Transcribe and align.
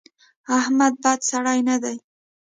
احمد 0.59 0.93
بد 1.03 1.19
سړی 1.31 1.59
نه 1.69 1.75
دی. 1.83 1.97